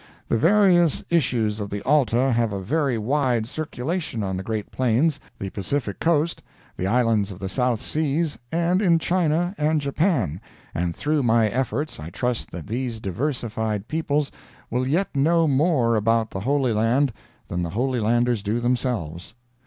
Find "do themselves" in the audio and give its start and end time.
18.41-19.35